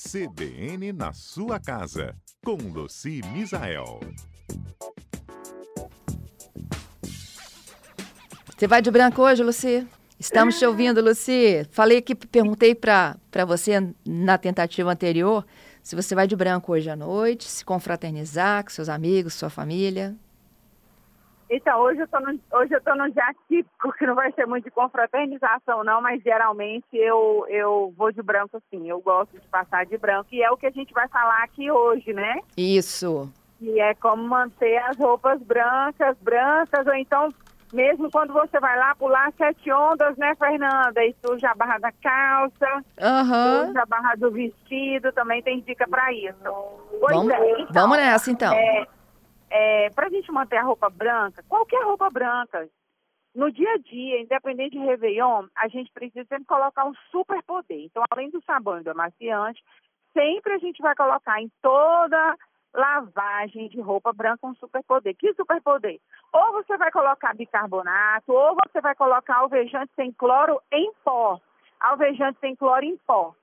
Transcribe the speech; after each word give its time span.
CBN 0.00 0.92
na 0.92 1.12
sua 1.12 1.58
casa, 1.58 2.14
com 2.44 2.54
Luci 2.54 3.20
Misael. 3.32 3.98
Você 8.56 8.68
vai 8.68 8.80
de 8.80 8.92
branco 8.92 9.20
hoje, 9.22 9.42
Luci? 9.42 9.84
Estamos 10.16 10.56
te 10.56 10.64
ouvindo, 10.64 11.02
Luci. 11.02 11.66
Falei 11.72 12.00
que 12.00 12.14
perguntei 12.14 12.76
para 12.76 13.18
você 13.44 13.92
na 14.06 14.38
tentativa 14.38 14.92
anterior 14.92 15.44
se 15.82 15.96
você 15.96 16.14
vai 16.14 16.28
de 16.28 16.36
branco 16.36 16.72
hoje 16.72 16.88
à 16.88 16.94
noite, 16.94 17.48
se 17.48 17.64
confraternizar 17.64 18.62
com 18.62 18.70
seus 18.70 18.88
amigos, 18.88 19.34
sua 19.34 19.50
família. 19.50 20.14
Então, 21.50 21.80
hoje 21.80 22.00
eu 22.00 22.08
tô 22.08 22.20
no, 22.20 22.38
hoje 22.52 22.74
eu 22.74 22.80
tô 22.82 22.94
no 22.94 23.10
dia 23.10 23.34
típico, 23.48 23.92
que 23.92 24.06
não 24.06 24.14
vai 24.14 24.30
ser 24.32 24.46
muito 24.46 24.64
de 24.64 24.70
confraternização, 24.70 25.82
não, 25.82 26.02
mas 26.02 26.22
geralmente 26.22 26.86
eu, 26.92 27.46
eu 27.48 27.92
vou 27.96 28.12
de 28.12 28.22
branco 28.22 28.62
sim. 28.70 28.88
Eu 28.88 29.00
gosto 29.00 29.38
de 29.38 29.46
passar 29.48 29.86
de 29.86 29.96
branco. 29.96 30.28
E 30.30 30.42
é 30.42 30.50
o 30.50 30.56
que 30.56 30.66
a 30.66 30.70
gente 30.70 30.92
vai 30.92 31.08
falar 31.08 31.42
aqui 31.42 31.70
hoje, 31.70 32.12
né? 32.12 32.40
Isso. 32.56 33.32
E 33.60 33.80
é 33.80 33.94
como 33.94 34.22
manter 34.22 34.76
as 34.78 34.98
roupas 34.98 35.40
brancas, 35.42 36.16
brancas, 36.20 36.86
ou 36.86 36.94
então, 36.94 37.28
mesmo 37.72 38.10
quando 38.10 38.32
você 38.32 38.60
vai 38.60 38.78
lá 38.78 38.94
pular 38.94 39.32
sete 39.36 39.72
ondas, 39.72 40.16
né, 40.18 40.34
Fernanda? 40.36 41.02
E 41.02 41.16
suja 41.24 41.50
a 41.50 41.54
barra 41.54 41.78
da 41.78 41.90
calça, 41.92 42.84
Aham. 43.00 43.66
suja 43.66 43.82
a 43.82 43.86
barra 43.86 44.14
do 44.16 44.30
vestido, 44.30 45.10
também 45.12 45.42
tem 45.42 45.60
dica 45.62 45.88
para 45.88 46.12
isso. 46.12 46.36
Pois 47.00 47.16
Vamos, 47.16 47.32
é, 47.32 47.52
então, 47.52 47.66
vamos 47.72 47.96
nessa, 47.96 48.30
então. 48.30 48.52
é, 48.54 48.86
é, 49.50 49.90
para 49.90 50.06
a 50.06 50.10
gente 50.10 50.30
manter 50.30 50.56
a 50.56 50.62
roupa 50.62 50.88
branca, 50.90 51.44
qualquer 51.48 51.82
roupa 51.84 52.10
branca, 52.10 52.68
no 53.34 53.52
dia 53.52 53.72
a 53.72 53.78
dia, 53.78 54.20
independente 54.20 54.78
de 54.78 54.84
Réveillon, 54.84 55.46
a 55.56 55.68
gente 55.68 55.92
precisa 55.92 56.26
sempre 56.28 56.46
colocar 56.46 56.84
um 56.84 56.94
super 57.10 57.42
poder. 57.44 57.84
Então, 57.84 58.02
além 58.10 58.30
do 58.30 58.42
sabão 58.42 58.80
e 58.80 58.82
do 58.82 58.90
amaciante, 58.90 59.62
sempre 60.12 60.54
a 60.54 60.58
gente 60.58 60.82
vai 60.82 60.94
colocar 60.94 61.40
em 61.40 61.50
toda 61.62 62.36
lavagem 62.74 63.68
de 63.68 63.80
roupa 63.80 64.12
branca 64.12 64.46
um 64.46 64.54
super 64.56 64.82
poder. 64.84 65.14
Que 65.14 65.32
super 65.34 65.60
poder? 65.62 66.00
Ou 66.32 66.52
você 66.52 66.76
vai 66.76 66.90
colocar 66.90 67.34
bicarbonato, 67.34 68.32
ou 68.32 68.56
você 68.66 68.80
vai 68.80 68.94
colocar 68.94 69.36
alvejante 69.36 69.92
sem 69.94 70.12
cloro 70.12 70.60
em 70.72 70.92
pó. 71.04 71.40
Alvejante 71.80 72.38
sem 72.40 72.56
cloro 72.56 72.84
em 72.84 72.96
pó. 72.98 73.34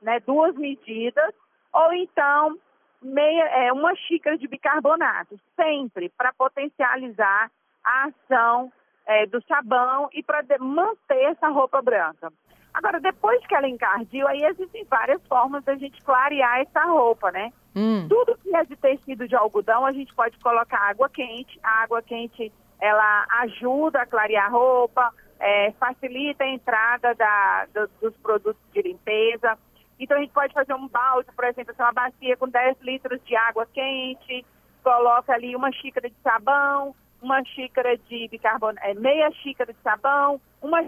Né? 0.00 0.20
Duas 0.20 0.54
medidas. 0.54 1.34
Ou 1.72 1.92
então 1.94 2.58
meia, 3.02 3.44
é, 3.44 3.72
uma 3.72 3.94
xícara 3.96 4.36
de 4.38 4.46
bicarbonato, 4.48 5.38
sempre 5.56 6.08
para 6.10 6.32
potencializar 6.32 7.50
a 7.84 8.04
ação 8.06 8.72
é, 9.06 9.26
do 9.26 9.42
sabão 9.46 10.08
e 10.12 10.22
para 10.22 10.42
manter 10.60 11.22
essa 11.24 11.48
roupa 11.48 11.82
branca. 11.82 12.32
Agora, 12.74 13.00
depois 13.00 13.44
que 13.46 13.54
ela 13.54 13.68
encardiu, 13.68 14.26
aí 14.26 14.44
existem 14.44 14.84
várias 14.84 15.20
formas 15.26 15.62
da 15.64 15.74
gente 15.74 16.00
clarear 16.02 16.60
essa 16.60 16.84
roupa, 16.84 17.30
né? 17.30 17.52
Hum, 17.76 18.06
Tudo 18.08 18.38
que 18.38 18.54
é 18.54 18.64
de 18.64 18.76
tecido 18.76 19.28
de 19.28 19.34
algodão, 19.36 19.84
a 19.84 19.92
gente 19.92 20.14
pode 20.14 20.38
colocar 20.38 20.78
água 20.88 21.08
quente. 21.10 21.58
A 21.62 21.82
água 21.82 22.00
quente, 22.00 22.50
ela 22.80 23.26
ajuda 23.40 24.02
a 24.02 24.06
clarear 24.06 24.46
a 24.46 24.48
roupa, 24.48 25.12
é, 25.38 25.72
facilita 25.72 26.44
a 26.44 26.48
entrada 26.48 27.14
da, 27.14 27.66
do- 27.74 27.90
dos 28.00 28.16
produtos 28.18 28.62
de 28.72 28.80
limpeza. 28.80 29.58
Então, 30.02 30.16
a 30.16 30.20
gente 30.20 30.32
pode 30.32 30.52
fazer 30.52 30.74
um 30.74 30.88
balde, 30.88 31.30
por 31.30 31.44
exemplo, 31.44 31.70
assim, 31.70 31.80
uma 31.80 31.92
bacia 31.92 32.36
com 32.36 32.48
10 32.48 32.76
litros 32.80 33.20
de 33.24 33.36
água 33.36 33.64
quente, 33.72 34.44
coloca 34.82 35.32
ali 35.32 35.54
uma 35.54 35.70
xícara 35.70 36.10
de 36.10 36.16
sabão, 36.24 36.92
uma 37.22 37.44
xícara 37.44 37.96
de 37.96 38.26
bicarbonato, 38.26 38.84
é, 38.84 38.94
meia 38.94 39.30
xícara 39.30 39.72
de 39.72 39.78
sabão, 39.78 40.40
uma 40.60 40.82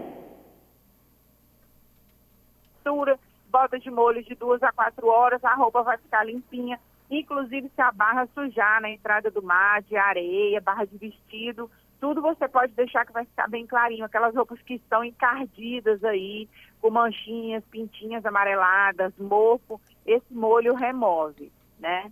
mistura, 2.73 3.17
bota 3.49 3.79
de 3.79 3.89
molho 3.89 4.21
de 4.21 4.35
duas 4.35 4.61
a 4.61 4.73
quatro 4.73 5.07
horas, 5.07 5.41
a 5.45 5.55
roupa 5.55 5.81
vai 5.81 5.97
ficar 5.97 6.25
limpinha. 6.25 6.77
Inclusive, 7.09 7.71
se 7.73 7.81
a 7.81 7.93
barra 7.93 8.27
sujar 8.33 8.81
na 8.81 8.89
entrada 8.89 9.31
do 9.31 9.41
mar, 9.41 9.81
de 9.83 9.95
areia, 9.95 10.59
barra 10.59 10.83
de 10.83 10.97
vestido, 10.97 11.71
tudo 11.99 12.21
você 12.21 12.47
pode 12.47 12.73
deixar 12.73 13.05
que 13.05 13.13
vai 13.13 13.25
ficar 13.25 13.47
bem 13.47 13.65
clarinho. 13.65 14.05
Aquelas 14.05 14.35
roupas 14.35 14.61
que 14.61 14.75
estão 14.75 15.03
encardidas 15.03 16.03
aí, 16.03 16.47
com 16.81 16.89
manchinhas, 16.89 17.63
pintinhas 17.65 18.25
amareladas, 18.25 19.13
mofo, 19.17 19.79
esse 20.05 20.33
molho 20.33 20.75
remove, 20.75 21.51
né? 21.79 22.11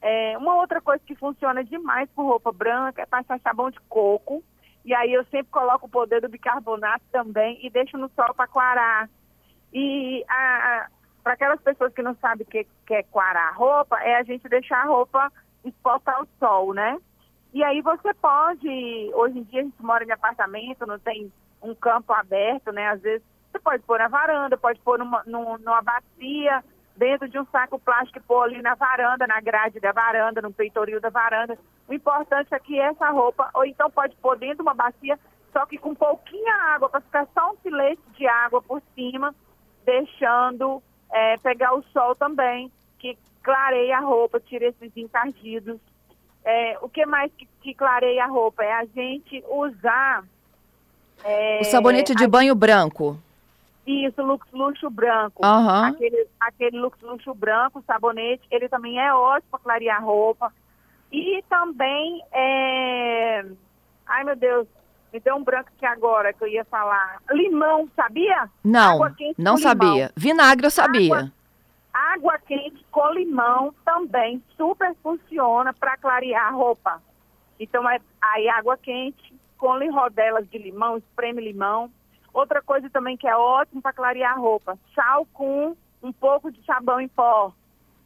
É, 0.00 0.36
uma 0.36 0.56
outra 0.56 0.80
coisa 0.80 1.02
que 1.04 1.14
funciona 1.14 1.64
demais 1.64 2.08
com 2.14 2.24
roupa 2.24 2.52
branca 2.52 3.02
é 3.02 3.06
passar 3.06 3.40
sabão 3.40 3.70
de 3.70 3.80
coco. 3.88 4.42
E 4.84 4.94
aí 4.94 5.12
eu 5.12 5.24
sempre 5.24 5.50
coloco 5.50 5.86
o 5.86 5.90
poder 5.90 6.20
do 6.20 6.28
bicarbonato 6.28 7.04
também 7.10 7.58
e 7.64 7.70
deixo 7.70 7.96
no 7.96 8.10
sol 8.10 8.34
para 8.34 8.46
clarar. 8.46 9.08
E 9.72 10.22
para 11.22 11.32
aquelas 11.32 11.60
pessoas 11.62 11.92
que 11.94 12.02
não 12.02 12.14
sabem 12.16 12.46
o 12.46 12.50
que, 12.50 12.66
que 12.86 12.94
é 12.94 13.02
quarar 13.02 13.48
a 13.48 13.52
roupa, 13.52 13.98
é 14.02 14.16
a 14.16 14.22
gente 14.22 14.46
deixar 14.46 14.82
a 14.82 14.86
roupa 14.86 15.32
exposta 15.64 16.12
ao 16.12 16.26
sol, 16.38 16.74
né? 16.74 16.98
E 17.54 17.62
aí 17.62 17.80
você 17.80 18.12
pode, 18.14 18.68
hoje 19.14 19.38
em 19.38 19.44
dia 19.44 19.60
a 19.60 19.64
gente 19.64 19.80
mora 19.80 20.04
em 20.04 20.10
apartamento, 20.10 20.84
não 20.86 20.98
tem 20.98 21.32
um 21.62 21.72
campo 21.72 22.12
aberto, 22.12 22.72
né? 22.72 22.88
Às 22.88 23.00
vezes 23.00 23.24
você 23.52 23.60
pode 23.60 23.80
pôr 23.84 24.00
na 24.00 24.08
varanda, 24.08 24.56
pode 24.56 24.80
pôr 24.80 24.98
numa, 24.98 25.22
num- 25.24 25.56
numa 25.58 25.80
bacia, 25.80 26.64
dentro 26.96 27.28
de 27.28 27.38
um 27.38 27.46
saco 27.46 27.78
plástico 27.78 28.20
pôr 28.26 28.42
ali 28.42 28.60
na 28.60 28.74
varanda, 28.74 29.24
na 29.28 29.40
grade 29.40 29.78
da 29.78 29.92
varanda, 29.92 30.42
no 30.42 30.52
peitoril 30.52 31.00
da 31.00 31.10
varanda. 31.10 31.56
O 31.86 31.94
importante 31.94 32.52
é 32.52 32.58
que 32.58 32.76
essa 32.76 33.08
roupa, 33.10 33.48
ou 33.54 33.64
então 33.64 33.88
pode 33.88 34.16
pôr 34.16 34.36
dentro 34.36 34.56
de 34.56 34.62
uma 34.62 34.74
bacia, 34.74 35.16
só 35.52 35.64
que 35.64 35.78
com 35.78 35.94
pouquinha 35.94 36.54
água, 36.74 36.88
para 36.88 37.00
ficar 37.02 37.28
só 37.32 37.52
um 37.52 37.56
filete 37.58 38.02
de 38.16 38.26
água 38.26 38.60
por 38.62 38.82
cima, 38.96 39.32
deixando 39.84 40.82
é, 41.12 41.36
pegar 41.38 41.72
o 41.72 41.84
sol 41.92 42.16
também, 42.16 42.68
que 42.98 43.16
clareia 43.44 43.98
a 43.98 44.00
roupa, 44.00 44.40
tira 44.40 44.66
esses 44.66 44.96
encardidos. 44.96 45.78
É, 46.44 46.78
o 46.82 46.88
que 46.88 47.06
mais 47.06 47.30
que, 47.38 47.48
que 47.62 47.74
clareia 47.74 48.24
a 48.24 48.28
roupa? 48.28 48.62
É 48.62 48.72
a 48.72 48.84
gente 48.84 49.42
usar. 49.48 50.24
é, 51.24 51.60
o 51.62 51.64
sabonete 51.64 52.14
de 52.14 52.24
a- 52.24 52.28
banho 52.28 52.54
branco. 52.54 53.18
Isso, 53.86 54.22
Lux 54.22 54.46
Luxo 54.52 54.88
branco. 54.88 55.44
Aham. 55.44 55.88
Aquele, 55.88 56.26
aquele 56.40 56.78
Lux 56.78 56.98
Luxo 57.02 57.34
branco, 57.34 57.82
sabonete, 57.86 58.42
ele 58.50 58.66
também 58.68 58.98
é 58.98 59.12
ótimo 59.12 59.50
para 59.50 59.60
clarear 59.60 59.98
a 59.98 60.04
roupa. 60.04 60.52
E 61.12 61.42
também 61.50 62.22
é. 62.32 63.44
Ai, 64.06 64.24
meu 64.24 64.34
Deus, 64.36 64.66
me 65.12 65.20
deu 65.20 65.36
um 65.36 65.44
branco 65.44 65.68
aqui 65.76 65.86
agora 65.86 66.32
que 66.32 66.42
eu 66.42 66.48
ia 66.48 66.64
falar. 66.64 67.18
Limão, 67.30 67.88
sabia? 67.94 68.48
Não, 68.64 68.98
não 68.98 69.56
limão. 69.56 69.58
sabia. 69.58 70.10
Vinagre 70.16 70.66
eu 70.66 70.70
sabia. 70.70 71.14
Água. 71.18 71.32
Água 72.14 72.38
quente 72.38 72.84
com 72.92 73.10
limão 73.10 73.74
também 73.84 74.40
super 74.56 74.94
funciona 75.02 75.74
para 75.74 75.96
clarear 75.96 76.46
a 76.46 76.50
roupa. 76.50 77.02
Então, 77.58 77.88
é, 77.90 77.98
aí 78.22 78.48
água 78.48 78.76
quente 78.76 79.34
com 79.58 79.76
rodelas 79.90 80.48
de 80.48 80.58
limão, 80.58 80.96
espreme 80.96 81.42
limão. 81.42 81.90
Outra 82.32 82.62
coisa 82.62 82.88
também 82.88 83.16
que 83.16 83.26
é 83.26 83.36
ótimo 83.36 83.82
para 83.82 83.92
clarear 83.92 84.34
a 84.34 84.38
roupa, 84.38 84.78
sal 84.94 85.26
com 85.32 85.76
um 86.00 86.12
pouco 86.12 86.52
de 86.52 86.64
sabão 86.64 87.00
em 87.00 87.08
pó. 87.08 87.52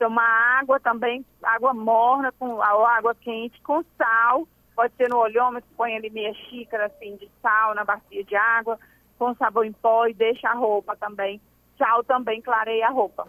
Uma 0.01 0.59
água 0.59 0.81
também, 0.81 1.23
água 1.43 1.75
morna 1.75 2.33
com 2.33 2.63
água 2.63 3.15
quente 3.15 3.61
com 3.61 3.85
sal. 3.99 4.49
Pode 4.75 4.95
ser 4.95 5.11
no 5.11 5.19
olhômetro, 5.19 5.69
põe 5.77 5.97
ali 5.97 6.09
meia 6.09 6.33
xícara 6.33 6.87
assim 6.87 7.17
de 7.17 7.29
sal 7.43 7.75
na 7.75 7.85
bacia 7.85 8.25
de 8.25 8.37
água, 8.37 8.79
com 9.19 9.35
sabão 9.35 9.65
em 9.65 9.73
pó 9.73 10.07
e 10.07 10.15
deixa 10.15 10.49
a 10.49 10.55
roupa 10.55 10.97
também. 10.97 11.39
Sal 11.77 12.03
também 12.05 12.41
clareia 12.41 12.87
a 12.87 12.91
roupa. 12.91 13.29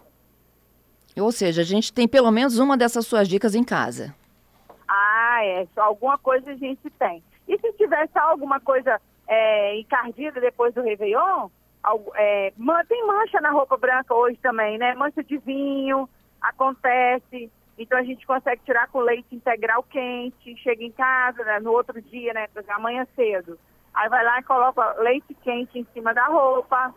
Ou 1.16 1.32
seja, 1.32 1.62
a 1.62 1.64
gente 1.64 1.92
tem 1.92 2.06
pelo 2.06 2.30
menos 2.30 2.58
uma 2.58 2.76
dessas 2.76 3.06
suas 3.06 3.28
dicas 3.28 3.54
em 3.54 3.64
casa. 3.64 4.14
Ah, 4.88 5.44
é. 5.44 5.66
Alguma 5.76 6.18
coisa 6.18 6.50
a 6.50 6.56
gente 6.56 6.88
tem. 6.98 7.22
E 7.48 7.58
se 7.58 7.72
tiver 7.72 8.08
alguma 8.14 8.60
coisa 8.60 9.00
é, 9.26 9.78
encardida 9.78 10.40
depois 10.40 10.74
do 10.74 10.82
Réveillon, 10.82 11.48
é, 12.14 12.52
tem 12.88 13.06
mancha 13.06 13.40
na 13.40 13.50
roupa 13.50 13.76
branca 13.76 14.14
hoje 14.14 14.38
também, 14.42 14.78
né? 14.78 14.94
Mancha 14.94 15.22
de 15.22 15.38
vinho, 15.38 16.08
acontece. 16.40 17.50
Então 17.78 17.98
a 17.98 18.02
gente 18.02 18.26
consegue 18.26 18.60
tirar 18.64 18.88
com 18.88 19.00
leite 19.00 19.34
integral 19.34 19.82
quente, 19.84 20.56
chega 20.58 20.84
em 20.84 20.92
casa, 20.92 21.42
né, 21.44 21.60
no 21.60 21.72
outro 21.72 22.00
dia, 22.02 22.34
né? 22.34 22.46
Amanhã 22.68 23.06
cedo. 23.16 23.58
Aí 23.94 24.08
vai 24.08 24.24
lá 24.24 24.38
e 24.38 24.42
coloca 24.42 24.92
leite 25.00 25.34
quente 25.42 25.78
em 25.78 25.86
cima 25.92 26.12
da 26.12 26.26
roupa, 26.26 26.94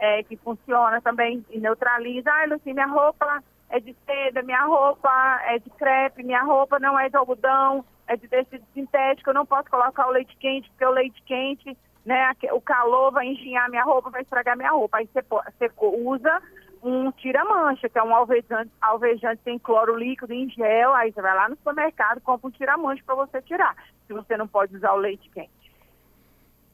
é, 0.00 0.22
que 0.22 0.36
funciona 0.36 1.00
também 1.00 1.44
e 1.50 1.60
neutraliza. 1.60 2.32
Ai, 2.32 2.48
Luci, 2.48 2.72
minha 2.72 2.86
roupa 2.86 3.44
é 3.68 3.78
de 3.78 3.94
seda, 4.04 4.42
minha 4.42 4.64
roupa 4.64 5.10
é 5.44 5.58
de 5.58 5.70
crepe, 5.70 6.24
minha 6.24 6.42
roupa 6.42 6.80
não 6.80 6.98
é 6.98 7.08
de 7.08 7.16
algodão, 7.16 7.84
é 8.08 8.16
de 8.16 8.26
tecido 8.26 8.64
sintético, 8.74 9.30
eu 9.30 9.34
não 9.34 9.46
posso 9.46 9.70
colocar 9.70 10.08
o 10.08 10.10
leite 10.10 10.36
quente, 10.38 10.68
porque 10.70 10.84
o 10.84 10.90
leite 10.90 11.22
quente, 11.22 11.76
né, 12.04 12.32
o 12.52 12.60
calor 12.60 13.12
vai 13.12 13.26
engenhar 13.26 13.70
minha 13.70 13.84
roupa, 13.84 14.10
vai 14.10 14.22
estragar 14.22 14.56
minha 14.56 14.72
roupa. 14.72 14.98
Aí 14.98 15.08
você 15.12 15.22
você 15.22 15.70
usa 15.78 16.42
um 16.82 17.12
tira-mancha, 17.12 17.88
que 17.88 17.98
é 17.98 18.02
um 18.02 18.14
alvejante, 18.14 18.70
alvejante 18.80 19.42
sem 19.44 19.58
cloro 19.58 19.96
líquido 19.96 20.32
em 20.32 20.48
gel, 20.48 20.94
aí 20.94 21.12
você 21.12 21.20
vai 21.20 21.34
lá 21.34 21.48
no 21.48 21.56
supermercado, 21.56 22.22
compra 22.22 22.48
um 22.48 22.50
tira-mancha 22.50 23.02
para 23.04 23.14
você 23.14 23.42
tirar, 23.42 23.76
se 24.06 24.14
você 24.14 24.34
não 24.36 24.48
pode 24.48 24.74
usar 24.74 24.94
o 24.94 24.96
leite 24.96 25.28
quente. 25.28 25.50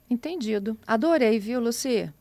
Entendido. 0.08 0.78
Adorei, 0.86 1.40
viu, 1.40 1.60
Luci? 1.60 2.14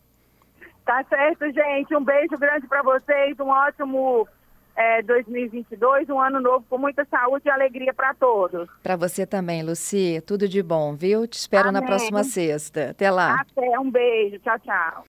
Tá 0.86 1.04
certo, 1.10 1.52
gente. 1.52 1.96
Um 1.96 2.04
beijo 2.04 2.38
grande 2.38 2.68
para 2.68 2.84
vocês, 2.84 3.40
um 3.40 3.50
ótimo 3.50 4.28
é, 4.76 5.02
2022, 5.02 6.10
um 6.10 6.20
ano 6.20 6.40
novo 6.40 6.66
com 6.70 6.78
muita 6.78 7.04
saúde 7.06 7.48
e 7.48 7.50
alegria 7.50 7.94
para 7.94 8.14
todos. 8.14 8.70
Para 8.84 8.96
você 8.96 9.26
também, 9.26 9.64
Luci. 9.64 10.22
Tudo 10.28 10.48
de 10.48 10.62
bom, 10.62 10.96
viu? 10.96 11.26
Te 11.26 11.38
espero 11.38 11.70
Amém. 11.70 11.82
na 11.82 11.88
próxima 11.88 12.24
sexta. 12.24 12.92
Até 12.92 13.10
lá. 13.10 13.42
Até, 13.42 13.80
um 13.80 13.90
beijo. 13.90 14.38
Tchau, 14.40 14.60
tchau. 14.60 15.04